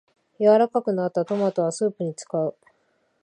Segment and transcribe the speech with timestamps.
[0.39, 2.55] 柔らかくなったトマトはスープに使う